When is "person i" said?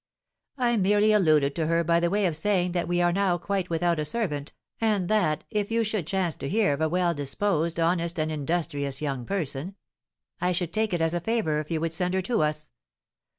9.25-10.53